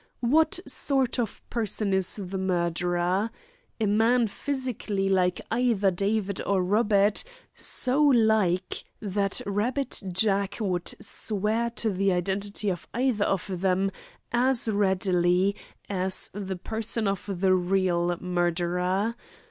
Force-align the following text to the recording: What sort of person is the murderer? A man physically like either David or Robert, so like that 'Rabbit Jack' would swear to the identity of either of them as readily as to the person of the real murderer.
What 0.23 0.59
sort 0.65 1.19
of 1.19 1.47
person 1.51 1.93
is 1.93 2.15
the 2.15 2.39
murderer? 2.39 3.29
A 3.79 3.85
man 3.85 4.25
physically 4.25 5.07
like 5.09 5.39
either 5.51 5.91
David 5.91 6.41
or 6.43 6.63
Robert, 6.63 7.23
so 7.53 8.01
like 8.05 8.83
that 8.99 9.41
'Rabbit 9.45 10.01
Jack' 10.11 10.57
would 10.59 10.91
swear 10.99 11.69
to 11.75 11.91
the 11.91 12.13
identity 12.13 12.71
of 12.71 12.87
either 12.95 13.25
of 13.25 13.61
them 13.61 13.91
as 14.31 14.67
readily 14.67 15.55
as 15.87 16.29
to 16.29 16.39
the 16.39 16.55
person 16.55 17.07
of 17.07 17.29
the 17.39 17.53
real 17.53 18.17
murderer. 18.19 19.13